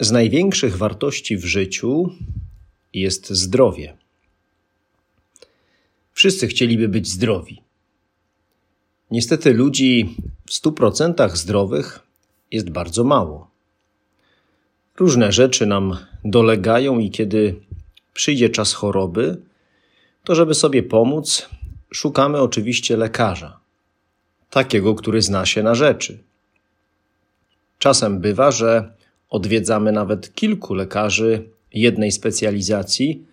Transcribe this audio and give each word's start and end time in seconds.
z 0.00 0.10
największych 0.10 0.76
wartości 0.76 1.36
w 1.36 1.44
życiu 1.44 2.12
jest 2.94 3.30
zdrowie. 3.30 3.96
Wszyscy 6.12 6.48
chcieliby 6.48 6.88
być 6.88 7.08
zdrowi. 7.08 7.62
Niestety 9.10 9.52
ludzi 9.54 10.16
w 10.46 10.52
stu 10.52 10.72
procentach 10.72 11.36
zdrowych 11.38 12.00
jest 12.50 12.70
bardzo 12.70 13.04
mało. 13.04 13.50
Różne 14.96 15.32
rzeczy 15.32 15.66
nam 15.66 15.96
dolegają 16.24 16.98
i 16.98 17.10
kiedy 17.10 17.60
przyjdzie 18.14 18.50
czas 18.50 18.72
choroby, 18.72 19.42
to 20.24 20.34
żeby 20.34 20.54
sobie 20.54 20.82
pomóc, 20.82 21.48
szukamy 21.92 22.40
oczywiście 22.40 22.96
lekarza. 22.96 23.60
Takiego, 24.50 24.94
który 24.94 25.22
zna 25.22 25.46
się 25.46 25.62
na 25.62 25.74
rzeczy. 25.74 26.18
Czasem 27.78 28.20
bywa, 28.20 28.50
że 28.50 28.99
Odwiedzamy 29.30 29.92
nawet 29.92 30.34
kilku 30.34 30.74
lekarzy 30.74 31.48
jednej 31.72 32.12
specjalizacji, 32.12 33.26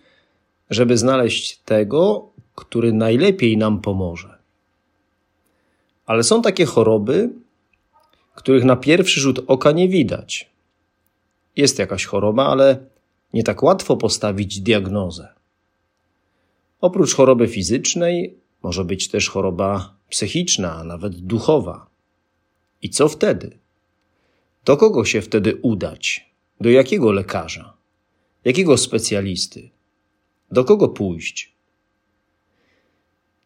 żeby 0.70 0.98
znaleźć 0.98 1.58
tego, 1.58 2.30
który 2.54 2.92
najlepiej 2.92 3.56
nam 3.56 3.80
pomoże. 3.80 4.38
Ale 6.06 6.22
są 6.22 6.42
takie 6.42 6.64
choroby, 6.64 7.30
których 8.34 8.64
na 8.64 8.76
pierwszy 8.76 9.20
rzut 9.20 9.40
oka 9.46 9.72
nie 9.72 9.88
widać. 9.88 10.50
Jest 11.56 11.78
jakaś 11.78 12.04
choroba, 12.04 12.46
ale 12.46 12.78
nie 13.34 13.42
tak 13.42 13.62
łatwo 13.62 13.96
postawić 13.96 14.60
diagnozę. 14.60 15.28
Oprócz 16.80 17.14
choroby 17.14 17.48
fizycznej 17.48 18.38
może 18.62 18.84
być 18.84 19.08
też 19.08 19.28
choroba 19.28 19.94
psychiczna, 20.08 20.74
a 20.74 20.84
nawet 20.84 21.16
duchowa. 21.16 21.86
I 22.82 22.90
co 22.90 23.08
wtedy? 23.08 23.58
Do 24.68 24.76
kogo 24.76 25.04
się 25.04 25.20
wtedy 25.20 25.56
udać? 25.62 26.30
Do 26.60 26.70
jakiego 26.70 27.12
lekarza? 27.12 27.76
Jakiego 28.44 28.76
specjalisty? 28.76 29.70
Do 30.50 30.64
kogo 30.64 30.88
pójść? 30.88 31.54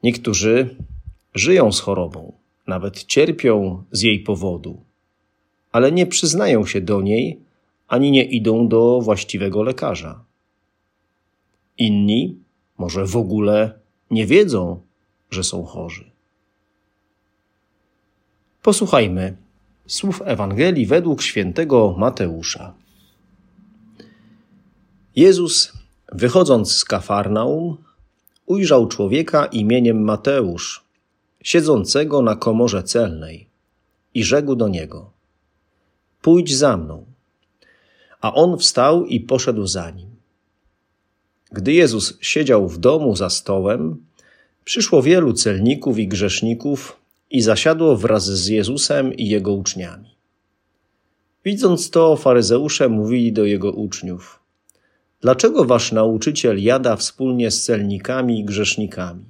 Niektórzy 0.03 0.77
żyją 1.35 1.73
z 1.73 1.81
chorobą, 1.81 2.33
nawet 2.67 3.05
cierpią 3.05 3.85
z 3.93 4.03
jej 4.03 4.21
powodu, 4.21 4.85
ale 5.73 5.93
nie 5.93 6.07
przyznają 6.07 6.67
się 6.67 6.81
do 6.81 7.03
niej 7.03 7.41
ani 7.89 8.11
nie 8.11 8.25
idą 8.25 8.69
do 8.69 9.01
właściwego 9.01 9.63
lekarza. 9.63 10.25
Inni 11.79 12.39
może 12.79 13.07
w 13.07 13.17
ogóle 13.17 13.81
nie 14.11 14.27
wiedzą, 14.27 14.81
że 15.31 15.45
są 15.45 15.65
chorzy. 15.65 16.11
Posłuchajmy 18.63 19.42
Słów 19.93 20.23
Ewangelii 20.25 20.87
według 20.87 21.23
świętego 21.23 21.95
Mateusza. 21.99 22.75
Jezus, 25.17 25.73
wychodząc 26.13 26.73
z 26.73 26.85
Kafarnaum, 26.85 27.77
ujrzał 28.47 28.89
człowieka 28.89 29.47
imieniem 29.47 30.05
Mateusz, 30.05 30.85
siedzącego 31.43 32.23
na 32.23 32.37
komorze 32.37 32.83
celnej, 32.83 33.49
i 34.15 34.25
rzekł 34.25 34.55
do 34.55 34.69
niego: 34.69 35.11
Pójdź 36.23 36.57
za 36.57 36.77
mną. 36.77 37.05
A 38.21 38.35
on 38.35 38.59
wstał 38.59 39.07
i 39.07 39.21
poszedł 39.21 39.67
za 39.67 39.91
nim. 39.91 40.11
Gdy 41.51 41.73
Jezus 41.73 42.19
siedział 42.21 42.69
w 42.69 42.79
domu 42.79 43.17
za 43.17 43.31
stołem, 43.31 44.05
przyszło 44.65 45.03
wielu 45.03 45.33
celników 45.33 45.99
i 45.99 46.09
grzeszników 46.09 47.02
i 47.33 47.41
zasiadło 47.41 47.97
wraz 47.97 48.25
z 48.25 48.49
Jezusem 48.49 49.15
i 49.15 49.29
jego 49.29 49.53
uczniami. 49.53 50.17
Widząc 51.45 51.91
to, 51.91 52.17
faryzeusze 52.17 52.89
mówili 52.89 53.33
do 53.33 53.45
jego 53.45 53.73
uczniów: 53.73 54.41
Dlaczego 55.21 55.65
wasz 55.65 55.93
nauczyciel 55.93 56.63
jada 56.63 56.97
wspólnie 56.97 57.51
z 57.51 57.65
celnikami 57.65 58.41
i 58.41 58.45
grzesznikami? 58.45 59.25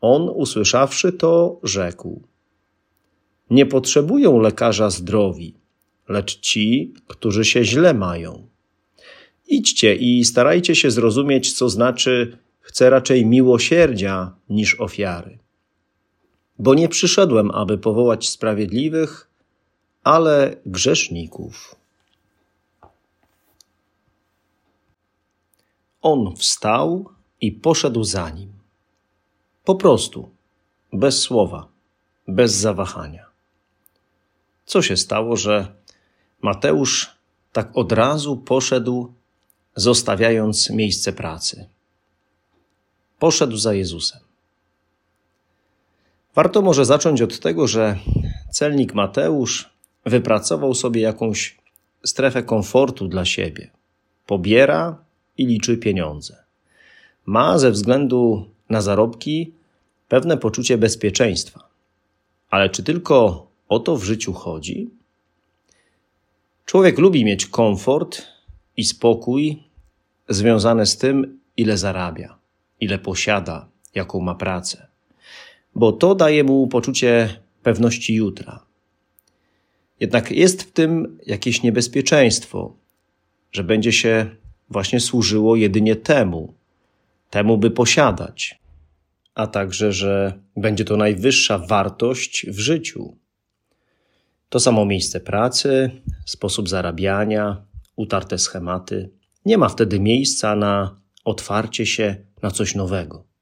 On, 0.00 0.28
usłyszawszy 0.28 1.12
to, 1.12 1.60
rzekł: 1.62 2.22
Nie 3.50 3.66
potrzebują 3.66 4.40
lekarza 4.40 4.90
zdrowi, 4.90 5.54
lecz 6.08 6.40
ci, 6.40 6.94
którzy 7.06 7.44
się 7.44 7.64
źle 7.64 7.94
mają. 7.94 8.46
Idźcie 9.48 9.94
i 9.94 10.24
starajcie 10.24 10.74
się 10.74 10.90
zrozumieć, 10.90 11.52
co 11.52 11.68
znaczy 11.68 12.38
chcę 12.60 12.90
raczej 12.90 13.26
miłosierdzia 13.26 14.36
niż 14.48 14.80
ofiary 14.80 15.43
bo 16.58 16.74
nie 16.74 16.88
przyszedłem, 16.88 17.50
aby 17.50 17.78
powołać 17.78 18.28
sprawiedliwych, 18.28 19.30
ale 20.04 20.56
grzeszników. 20.66 21.74
On 26.02 26.36
wstał 26.36 27.08
i 27.40 27.52
poszedł 27.52 28.04
za 28.04 28.30
nim. 28.30 28.52
Po 29.64 29.74
prostu, 29.74 30.30
bez 30.92 31.20
słowa, 31.20 31.68
bez 32.28 32.52
zawahania. 32.54 33.26
Co 34.66 34.82
się 34.82 34.96
stało, 34.96 35.36
że 35.36 35.74
Mateusz 36.42 37.10
tak 37.52 37.76
od 37.76 37.92
razu 37.92 38.36
poszedł, 38.36 39.14
zostawiając 39.76 40.70
miejsce 40.70 41.12
pracy? 41.12 41.68
Poszedł 43.18 43.56
za 43.56 43.74
Jezusem. 43.74 44.23
Warto 46.34 46.62
może 46.62 46.84
zacząć 46.84 47.22
od 47.22 47.40
tego, 47.40 47.66
że 47.66 47.98
celnik 48.50 48.94
Mateusz 48.94 49.70
wypracował 50.06 50.74
sobie 50.74 51.00
jakąś 51.00 51.58
strefę 52.04 52.42
komfortu 52.42 53.08
dla 53.08 53.24
siebie. 53.24 53.70
Pobiera 54.26 55.04
i 55.38 55.46
liczy 55.46 55.76
pieniądze. 55.76 56.44
Ma 57.26 57.58
ze 57.58 57.70
względu 57.70 58.48
na 58.70 58.80
zarobki 58.80 59.52
pewne 60.08 60.36
poczucie 60.36 60.78
bezpieczeństwa. 60.78 61.68
Ale 62.50 62.70
czy 62.70 62.82
tylko 62.82 63.46
o 63.68 63.78
to 63.78 63.96
w 63.96 64.04
życiu 64.04 64.32
chodzi? 64.32 64.90
Człowiek 66.66 66.98
lubi 66.98 67.24
mieć 67.24 67.46
komfort 67.46 68.22
i 68.76 68.84
spokój 68.84 69.62
związane 70.28 70.86
z 70.86 70.96
tym, 70.96 71.40
ile 71.56 71.78
zarabia, 71.78 72.38
ile 72.80 72.98
posiada, 72.98 73.68
jaką 73.94 74.20
ma 74.20 74.34
pracę 74.34 74.93
bo 75.74 75.92
to 75.92 76.14
daje 76.14 76.44
mu 76.44 76.68
poczucie 76.68 77.28
pewności 77.62 78.14
jutra. 78.14 78.66
Jednak 80.00 80.30
jest 80.30 80.62
w 80.62 80.72
tym 80.72 81.18
jakieś 81.26 81.62
niebezpieczeństwo, 81.62 82.76
że 83.52 83.64
będzie 83.64 83.92
się 83.92 84.36
właśnie 84.70 85.00
służyło 85.00 85.56
jedynie 85.56 85.96
temu, 85.96 86.54
temu 87.30 87.58
by 87.58 87.70
posiadać, 87.70 88.60
a 89.34 89.46
także, 89.46 89.92
że 89.92 90.40
będzie 90.56 90.84
to 90.84 90.96
najwyższa 90.96 91.58
wartość 91.58 92.46
w 92.50 92.58
życiu. 92.58 93.16
To 94.48 94.60
samo 94.60 94.84
miejsce 94.84 95.20
pracy, 95.20 95.90
sposób 96.26 96.68
zarabiania, 96.68 97.64
utarte 97.96 98.38
schematy. 98.38 99.10
Nie 99.46 99.58
ma 99.58 99.68
wtedy 99.68 100.00
miejsca 100.00 100.56
na 100.56 101.00
otwarcie 101.24 101.86
się 101.86 102.16
na 102.42 102.50
coś 102.50 102.74
nowego. 102.74 103.33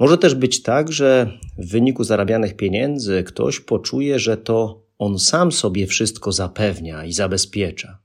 Może 0.00 0.18
też 0.18 0.34
być 0.34 0.62
tak, 0.62 0.92
że 0.92 1.38
w 1.58 1.70
wyniku 1.70 2.04
zarabianych 2.04 2.56
pieniędzy 2.56 3.22
ktoś 3.22 3.60
poczuje, 3.60 4.18
że 4.18 4.36
to 4.36 4.82
on 4.98 5.18
sam 5.18 5.52
sobie 5.52 5.86
wszystko 5.86 6.32
zapewnia 6.32 7.04
i 7.04 7.12
zabezpiecza. 7.12 7.98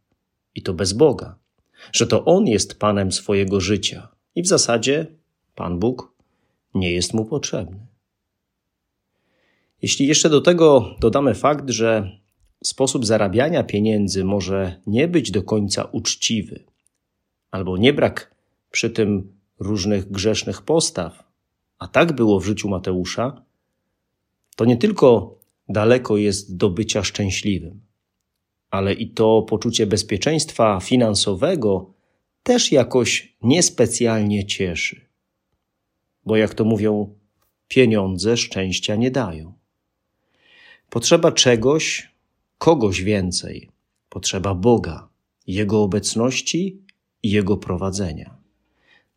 I 0.55 0.61
to 0.61 0.73
bez 0.73 0.93
Boga. 0.93 1.35
Że 1.91 2.07
to 2.07 2.25
on 2.25 2.47
jest 2.47 2.79
panem 2.79 3.11
swojego 3.11 3.59
życia 3.59 4.07
i 4.35 4.41
w 4.41 4.47
zasadzie 4.47 5.07
Pan 5.55 5.79
Bóg 5.79 6.13
nie 6.73 6.91
jest 6.91 7.13
mu 7.13 7.25
potrzebny. 7.25 7.87
Jeśli 9.81 10.07
jeszcze 10.07 10.29
do 10.29 10.41
tego 10.41 10.95
dodamy 10.99 11.33
fakt, 11.33 11.69
że 11.69 12.11
sposób 12.63 13.05
zarabiania 13.05 13.63
pieniędzy 13.63 14.23
może 14.23 14.81
nie 14.87 15.07
być 15.07 15.31
do 15.31 15.43
końca 15.43 15.83
uczciwy, 15.83 16.63
albo 17.51 17.77
nie 17.77 17.93
brak 17.93 18.35
przy 18.71 18.89
tym 18.89 19.37
różnych 19.59 20.11
grzesznych 20.11 20.61
postaw, 20.61 21.24
a 21.79 21.87
tak 21.87 22.13
było 22.13 22.39
w 22.39 22.45
życiu 22.45 22.69
ale 28.69 28.93
i 28.93 29.09
to 29.09 29.41
poczucie 29.41 29.87
bezpieczeństwa 29.87 30.79
finansowego 30.79 31.93
też 32.43 32.71
jakoś 32.71 33.35
niespecjalnie 33.41 34.45
cieszy. 34.45 35.01
Bo 36.25 36.35
jak 36.35 36.53
to 36.53 36.65
mówią, 36.65 37.15
pieniądze 37.67 38.37
szczęścia 38.37 38.95
nie 38.95 39.11
dają. 39.11 39.53
Potrzeba 40.89 41.31
czegoś, 41.31 42.11
kogoś 42.57 43.01
więcej. 43.01 43.69
Potrzeba 44.09 44.55
Boga, 44.55 45.09
Jego 45.47 45.83
obecności 45.83 46.81
i 47.23 47.31
Jego 47.31 47.57
prowadzenia. 47.57 48.37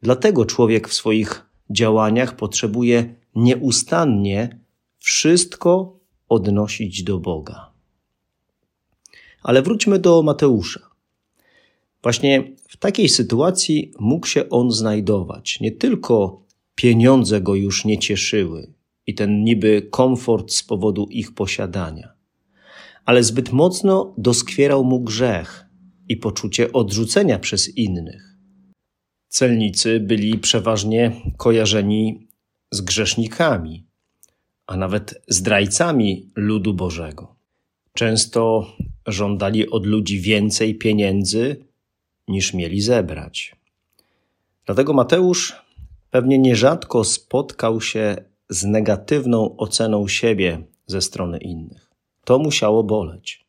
Dlatego 0.02 0.46
człowiek 0.46 0.88
w 0.88 0.94
swoich 0.94 1.48
działaniach 1.70 2.37
potrzebuje 2.37 3.15
nieustannie 3.35 4.59
wszystko 4.99 5.99
odnosić 6.29 7.03
do 7.03 7.19
Boga. 7.19 7.73
Ale 9.43 9.62
wróćmy 9.62 9.99
do 9.99 10.23
Mateusza. 10.23 10.81
Właśnie 12.03 12.53
w 12.69 12.76
takiej 12.76 13.09
sytuacji 13.09 13.93
mógł 13.99 14.26
się 14.26 14.49
on 14.49 14.70
znajdować. 14.70 15.61
Nie 15.61 15.73
tylko 15.73 16.43
pieniądze 16.75 17.41
go 17.41 17.55
już 17.55 17.85
nie 17.85 17.99
cieszyły 17.99 18.73
i 19.06 19.14
ten 19.14 19.44
niby 19.44 19.88
komfort 19.91 20.53
z 20.53 20.62
powodu 20.62 21.06
ich 21.11 21.35
posiadania, 21.35 22.12
ale 23.05 23.23
zbyt 23.23 23.53
mocno 23.53 24.14
doskwierał 24.19 24.85
mu 24.85 25.00
grzech 25.00 25.67
i 26.09 26.17
poczucie 26.17 26.73
odrzucenia 26.73 27.38
przez 27.38 27.76
innych. 27.76 28.38
Celnicy 29.28 30.00
byli 30.00 30.38
przeważnie 30.38 31.12
kojarzeni 31.36 32.26
z 32.70 32.80
grzesznikami, 32.80 33.84
a 34.66 34.76
nawet 34.76 35.22
zdrajcami 35.28 36.30
ludu 36.36 36.75
Bożego. 36.75 37.36
Często 37.92 38.66
żądali 39.06 39.70
od 39.70 39.86
ludzi 39.86 40.20
więcej 40.20 40.75
pieniędzy 40.75 41.64
niż 42.28 42.54
mieli 42.54 42.80
zebrać. 42.80 43.56
Dlatego 44.66 44.92
Mateusz 44.92 45.56
pewnie 46.10 46.38
nierzadko 46.38 47.04
spotkał 47.04 47.80
się 47.80 48.16
z 48.48 48.64
negatywną 48.64 49.56
oceną 49.56 50.08
siebie 50.08 50.62
ze 50.86 51.02
strony 51.02 51.38
innych. 51.38 51.90
To 52.25 52.38
musiało 52.38 52.84
boleć. 52.84 53.44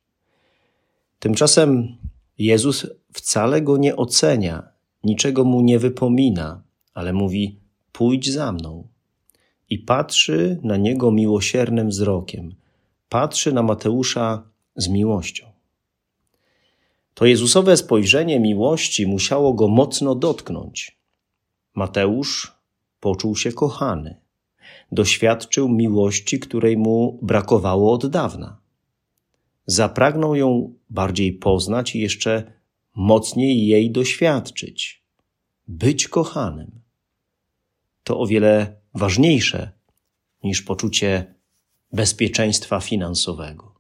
Tymczasem 1.20 1.98
Jezus 2.38 2.88
wcale 3.14 3.62
go 3.62 3.78
nie 3.78 3.96
ocenia, 3.96 4.64
niczego 5.04 5.44
mu 5.44 5.62
nie 5.62 5.80
wypomina, 5.80 6.64
ale 6.94 7.14
mówi: 7.14 7.60
Pójdź 7.92 8.32
za 8.32 8.52
mną. 8.52 8.88
I 9.70 9.80
patrzy 9.80 10.60
na 10.64 10.78
niego 10.78 11.12
miłosiernym 11.12 11.90
wzrokiem, 11.90 12.56
patrzy 13.10 13.54
na 13.54 13.64
Mateusza 13.64 14.44
z 14.76 14.88
miłością. 14.88 15.46
To 17.14 17.26
Jezusowe 17.26 17.78
spojrzenie 17.78 18.40
miłości 18.40 19.08
musiało 19.08 19.54
go 19.54 19.68
mocno 19.68 20.16
dotknąć. 20.16 20.98
Mateusz 21.76 22.56
poczuł 23.00 23.36
się 23.36 23.52
kochany. 23.52 24.16
Doświadczył 24.92 25.70
miłości, 25.70 26.40
której 26.40 26.78
mu 26.78 27.20
brakowało 27.22 27.94
od 27.94 28.08
dawna. 28.08 28.58
Zapragnął 29.66 30.36
ją 30.36 30.74
bardziej 30.90 31.34
poznać 31.34 31.96
i 31.96 32.00
jeszcze 32.00 32.59
mocniej 33.00 33.68
jej 33.68 33.92
doświadczyć. 33.92 35.04
Być 35.68 36.08
kochanym. 36.08 36.82
To 38.04 38.20
o 38.20 38.28
wiele 38.28 38.82
ważniejsze 38.94 39.72
niż 40.44 40.62
poczucie 40.62 41.36
bezpieczeństwa 41.92 42.80
finansowego. 42.80 43.76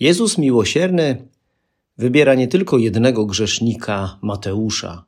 Jezus 0.00 0.38
miłosierny 0.38 1.28
wybiera 1.98 2.34
nie 2.34 2.48
tylko 2.48 2.78
jednego 2.78 3.26
grzesznika 3.26 4.18
Mateusza, 4.22 5.04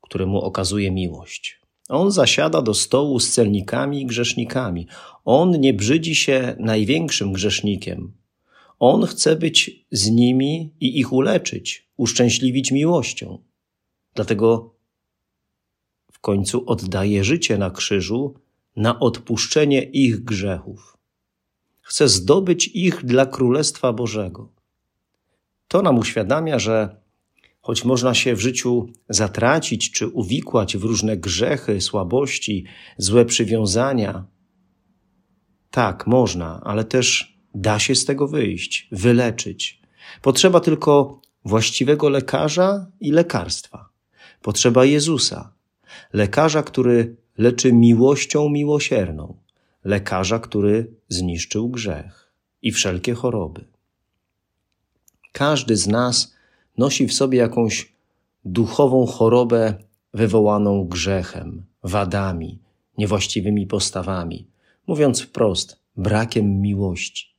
któremu 0.00 0.40
okazuje 0.40 0.90
miłość. 0.90 1.60
On 1.88 2.10
zasiada 2.10 2.62
do 2.62 2.74
stołu 2.74 3.20
z 3.20 3.30
celnikami 3.30 4.02
i 4.02 4.06
grzesznikami. 4.06 4.86
On 5.24 5.60
nie 5.60 5.74
brzydzi 5.74 6.14
się 6.14 6.56
największym 6.58 7.32
grzesznikiem. 7.32 8.12
On 8.78 9.06
chce 9.06 9.36
być 9.36 9.86
z 9.90 10.10
nimi 10.10 10.74
i 10.80 10.98
ich 10.98 11.12
uleczyć, 11.12 11.88
uszczęśliwić 11.96 12.72
miłością. 12.72 13.38
Dlatego 14.14 14.74
w 16.12 16.20
końcu 16.20 16.70
oddaje 16.70 17.24
życie 17.24 17.58
na 17.58 17.70
krzyżu 17.70 18.34
na 18.76 19.00
odpuszczenie 19.00 19.82
ich 19.82 20.24
grzechów. 20.24 20.96
Chce 21.80 22.08
zdobyć 22.08 22.68
ich 22.68 23.04
dla 23.04 23.26
Królestwa 23.26 23.92
Bożego. 23.92 24.52
To 25.68 25.82
nam 25.82 25.98
uświadamia, 25.98 26.58
że 26.58 27.00
choć 27.60 27.84
można 27.84 28.14
się 28.14 28.34
w 28.34 28.40
życiu 28.40 28.88
zatracić 29.08 29.90
czy 29.90 30.08
uwikłać 30.08 30.76
w 30.76 30.84
różne 30.84 31.16
grzechy, 31.16 31.80
słabości, 31.80 32.64
złe 32.98 33.24
przywiązania, 33.24 34.26
tak, 35.70 36.06
można, 36.06 36.60
ale 36.64 36.84
też 36.84 37.35
da 37.56 37.78
się 37.78 37.94
z 37.94 38.04
tego 38.04 38.28
wyjść, 38.28 38.88
wyleczyć. 38.92 39.80
Potrzeba 40.22 40.60
tylko 40.60 41.20
właściwego 41.44 42.08
lekarza 42.08 42.86
i 43.00 43.10
lekarstwa. 43.10 43.88
Potrzeba 44.42 44.84
Jezusa, 44.84 45.52
lekarza, 46.12 46.62
który 46.62 47.16
leczy 47.38 47.72
miłością 47.72 48.48
miłosierną, 48.48 49.36
lekarza, 49.84 50.38
który 50.38 50.94
zniszczył 51.08 51.68
grzech 51.68 52.32
i 52.62 52.72
wszelkie 52.72 53.14
choroby. 53.14 53.64
Każdy 55.32 55.76
z 55.76 55.86
nas 55.86 56.34
nosi 56.78 57.06
w 57.06 57.14
sobie 57.14 57.38
jakąś 57.38 57.92
duchową 58.44 59.06
chorobę 59.06 59.74
wywołaną 60.14 60.84
grzechem, 60.84 61.66
wadami, 61.82 62.58
niewłaściwymi 62.98 63.66
postawami, 63.66 64.46
mówiąc 64.86 65.20
wprost, 65.20 65.80
brakiem 65.96 66.60
miłości. 66.60 67.35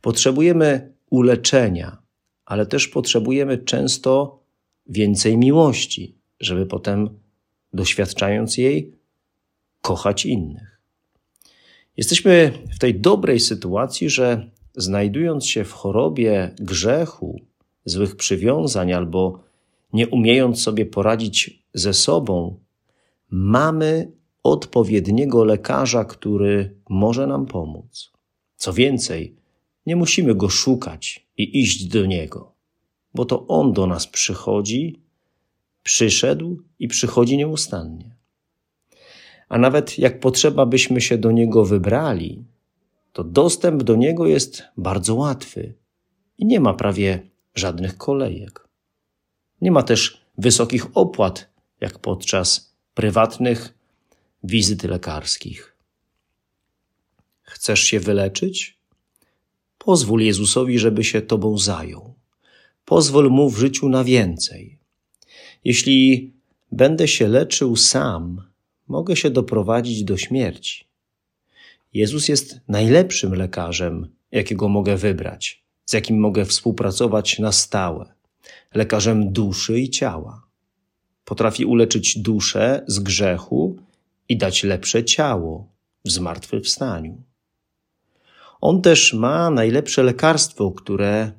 Potrzebujemy 0.00 0.92
uleczenia, 1.10 1.98
ale 2.44 2.66
też 2.66 2.88
potrzebujemy 2.88 3.58
często 3.58 4.40
więcej 4.86 5.38
miłości, 5.38 6.18
żeby 6.40 6.66
potem, 6.66 7.10
doświadczając 7.72 8.58
jej, 8.58 8.92
kochać 9.82 10.26
innych. 10.26 10.80
Jesteśmy 11.96 12.52
w 12.74 12.78
tej 12.78 13.00
dobrej 13.00 13.40
sytuacji, 13.40 14.10
że 14.10 14.50
znajdując 14.74 15.46
się 15.46 15.64
w 15.64 15.72
chorobie 15.72 16.54
grzechu, 16.58 17.40
złych 17.84 18.16
przywiązań 18.16 18.92
albo 18.92 19.40
nie 19.92 20.08
umiejąc 20.08 20.62
sobie 20.62 20.86
poradzić 20.86 21.62
ze 21.74 21.94
sobą, 21.94 22.60
mamy 23.30 24.12
odpowiedniego 24.42 25.44
lekarza, 25.44 26.04
który 26.04 26.74
może 26.88 27.26
nam 27.26 27.46
pomóc. 27.46 28.12
Co 28.56 28.72
więcej, 28.72 29.36
nie 29.86 29.96
musimy 29.96 30.34
go 30.34 30.48
szukać 30.48 31.26
i 31.36 31.60
iść 31.60 31.84
do 31.84 32.06
niego, 32.06 32.52
bo 33.14 33.24
to 33.24 33.46
on 33.46 33.72
do 33.72 33.86
nas 33.86 34.06
przychodzi, 34.06 35.00
przyszedł 35.82 36.62
i 36.78 36.88
przychodzi 36.88 37.36
nieustannie. 37.36 38.16
A 39.48 39.58
nawet 39.58 39.98
jak 39.98 40.20
potrzeba 40.20 40.66
byśmy 40.66 41.00
się 41.00 41.18
do 41.18 41.30
niego 41.30 41.64
wybrali, 41.64 42.44
to 43.12 43.24
dostęp 43.24 43.82
do 43.82 43.96
niego 43.96 44.26
jest 44.26 44.62
bardzo 44.76 45.14
łatwy 45.14 45.74
i 46.38 46.46
nie 46.46 46.60
ma 46.60 46.74
prawie 46.74 47.30
żadnych 47.54 47.96
kolejek. 47.96 48.68
Nie 49.60 49.70
ma 49.70 49.82
też 49.82 50.26
wysokich 50.38 50.86
opłat, 50.94 51.50
jak 51.80 51.98
podczas 51.98 52.76
prywatnych 52.94 53.74
wizyt 54.44 54.82
lekarskich. 54.82 55.76
Chcesz 57.42 57.80
się 57.80 58.00
wyleczyć? 58.00 58.75
Pozwól 59.86 60.22
Jezusowi, 60.22 60.78
żeby 60.78 61.04
się 61.04 61.22
Tobą 61.22 61.58
zajął. 61.58 62.14
Pozwól 62.84 63.30
Mu 63.30 63.50
w 63.50 63.58
życiu 63.58 63.88
na 63.88 64.04
więcej. 64.04 64.78
Jeśli 65.64 66.32
będę 66.72 67.08
się 67.08 67.28
leczył 67.28 67.76
sam, 67.76 68.42
mogę 68.88 69.16
się 69.16 69.30
doprowadzić 69.30 70.04
do 70.04 70.16
śmierci. 70.16 70.84
Jezus 71.92 72.28
jest 72.28 72.60
najlepszym 72.68 73.34
lekarzem, 73.34 74.08
jakiego 74.32 74.68
mogę 74.68 74.96
wybrać 74.96 75.66
z 75.86 75.92
jakim 75.92 76.20
mogę 76.20 76.44
współpracować 76.44 77.38
na 77.38 77.52
stałe, 77.52 78.12
lekarzem 78.74 79.32
duszy 79.32 79.80
i 79.80 79.90
ciała. 79.90 80.46
Potrafi 81.24 81.64
uleczyć 81.64 82.18
duszę 82.18 82.84
z 82.86 82.98
grzechu 82.98 83.76
i 84.28 84.36
dać 84.36 84.64
lepsze 84.64 85.04
ciało 85.04 85.68
w 86.04 86.10
zmartwychwstaniu. 86.10 87.22
On 88.60 88.82
też 88.82 89.12
ma 89.12 89.50
najlepsze 89.50 90.02
lekarstwo, 90.02 90.70
które 90.70 91.32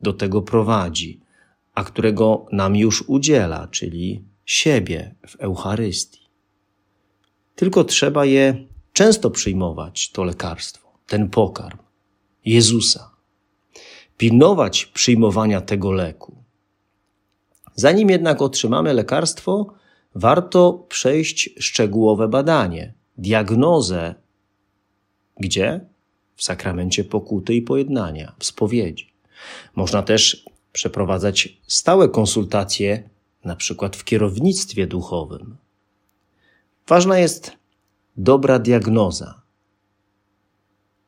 do 0.00 0.12
tego 0.12 0.42
prowadzi, 0.42 1.20
a 1.74 1.84
którego 1.84 2.46
nam 2.52 2.76
już 2.76 3.04
udziela, 3.06 3.68
czyli 3.68 4.24
siebie 4.44 5.14
w 5.26 5.36
Eucharystii. 5.36 6.24
Tylko 7.54 7.84
trzeba 7.84 8.24
je 8.24 8.66
często 8.92 9.30
przyjmować, 9.30 10.10
to 10.10 10.24
lekarstwo, 10.24 10.98
ten 11.06 11.30
pokarm, 11.30 11.78
Jezusa. 12.44 13.10
pilnować 14.16 14.86
przyjmowania 14.86 15.60
tego 15.60 15.92
leku. 15.92 16.44
Zanim 17.74 18.10
jednak 18.10 18.42
otrzymamy 18.42 18.92
lekarstwo, 18.94 19.74
warto 20.14 20.86
przejść 20.88 21.50
szczegółowe 21.58 22.28
badanie, 22.28 22.94
diagnozę. 23.18 24.14
Gdzie? 25.40 25.80
W 26.36 26.44
sakramencie 26.44 27.04
pokuty 27.04 27.54
i 27.54 27.62
pojednania, 27.62 28.32
w 28.38 28.44
spowiedzi. 28.44 29.12
Można 29.74 30.02
też 30.02 30.44
przeprowadzać 30.72 31.58
stałe 31.66 32.08
konsultacje, 32.08 33.08
na 33.44 33.56
przykład 33.56 33.96
w 33.96 34.04
kierownictwie 34.04 34.86
duchowym. 34.86 35.56
Ważna 36.86 37.18
jest 37.18 37.52
dobra 38.16 38.58
diagnoza. 38.58 39.42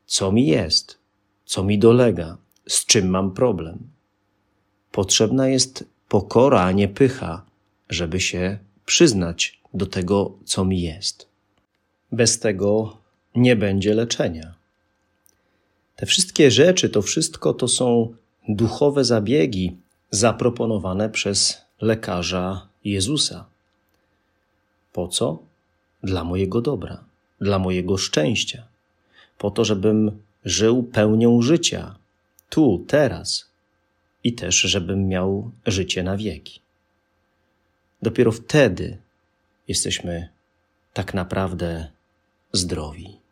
Co 0.06 0.32
mi 0.32 0.46
jest? 0.46 0.98
Co 1.44 1.64
mi 1.64 1.78
dolega? 1.78 2.36
Z 2.68 2.86
czym 2.86 3.08
mam 3.08 3.34
problem? 3.34 3.78
Potrzebna 4.92 5.48
jest 5.48 5.84
pokora, 6.08 6.60
a 6.60 6.72
nie 6.72 6.88
pycha, 6.88 7.42
żeby 7.88 8.20
się 8.20 8.58
przyznać 8.86 9.60
do 9.74 9.86
tego, 9.86 10.38
co 10.44 10.64
mi 10.64 10.80
jest. 10.80 11.28
Bez 12.12 12.38
tego 12.38 12.96
nie 13.34 13.56
będzie 13.56 13.94
leczenia. 13.94 14.54
Te 15.96 16.06
wszystkie 16.06 16.50
rzeczy, 16.50 16.88
to 16.88 17.02
wszystko 17.02 17.54
to 17.54 17.68
są 17.68 18.14
duchowe 18.48 19.04
zabiegi 19.04 19.76
zaproponowane 20.10 21.10
przez 21.10 21.62
lekarza 21.80 22.68
Jezusa. 22.84 23.46
Po 24.92 25.08
co? 25.08 25.38
Dla 26.02 26.24
mojego 26.24 26.60
dobra, 26.60 27.04
dla 27.40 27.58
mojego 27.58 27.96
szczęścia, 27.96 28.66
po 29.38 29.50
to, 29.50 29.64
żebym 29.64 30.22
żył 30.44 30.82
pełnią 30.82 31.42
życia, 31.42 31.96
tu, 32.48 32.84
teraz 32.88 33.50
i 34.24 34.32
też, 34.32 34.56
żebym 34.56 35.08
miał 35.08 35.50
życie 35.66 36.02
na 36.02 36.16
wieki. 36.16 36.60
Dopiero 38.02 38.32
wtedy 38.32 38.98
jesteśmy 39.68 40.28
tak 40.92 41.14
naprawdę 41.14 41.90
zdrowi. 42.52 43.25